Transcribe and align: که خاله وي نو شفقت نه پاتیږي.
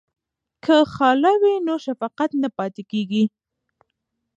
که 0.63 0.75
خاله 0.93 1.33
وي 1.41 1.55
نو 1.67 1.75
شفقت 1.85 2.29
نه 2.41 2.49
پاتیږي. 2.57 3.23